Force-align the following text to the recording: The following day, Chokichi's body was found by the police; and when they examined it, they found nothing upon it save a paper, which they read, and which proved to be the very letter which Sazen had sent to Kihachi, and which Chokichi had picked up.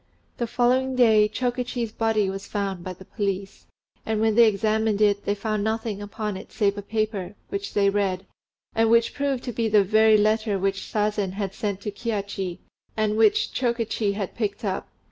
The 0.37 0.47
following 0.47 0.95
day, 0.95 1.29
Chokichi's 1.29 1.91
body 1.91 2.27
was 2.27 2.47
found 2.47 2.83
by 2.83 2.93
the 2.93 3.05
police; 3.05 3.67
and 4.03 4.19
when 4.19 4.33
they 4.33 4.47
examined 4.47 4.99
it, 4.99 5.25
they 5.25 5.35
found 5.35 5.63
nothing 5.63 6.01
upon 6.01 6.37
it 6.37 6.51
save 6.51 6.75
a 6.75 6.81
paper, 6.81 7.35
which 7.49 7.75
they 7.75 7.87
read, 7.87 8.25
and 8.73 8.89
which 8.89 9.13
proved 9.13 9.43
to 9.43 9.53
be 9.53 9.67
the 9.69 9.83
very 9.83 10.17
letter 10.17 10.57
which 10.57 10.91
Sazen 10.91 11.33
had 11.33 11.53
sent 11.53 11.81
to 11.81 11.91
Kihachi, 11.91 12.57
and 12.97 13.15
which 13.15 13.53
Chokichi 13.53 14.13
had 14.13 14.33
picked 14.33 14.65
up. 14.65 14.87